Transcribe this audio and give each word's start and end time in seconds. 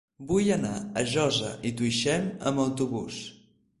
Vull 0.29 0.47
anar 0.53 0.71
a 0.77 1.03
Josa 1.11 1.51
i 1.71 1.73
Tuixén 1.81 2.27
amb 2.53 2.65
autobús. 2.67 3.21